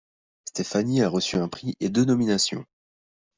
Stefani 0.45 1.03
a 1.03 1.09
reçu 1.09 1.35
un 1.37 1.47
prix 1.47 1.75
et 1.79 1.89
deux 1.89 2.05
nominations. 2.05 2.65